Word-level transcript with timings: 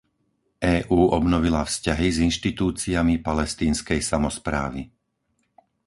EÚ 0.81 0.99
obnovila 1.19 1.61
vzťahy 1.71 2.07
s 2.11 2.17
inštitúciami 2.27 3.15
palestínskej 3.27 3.99
samosprávy. 4.11 4.81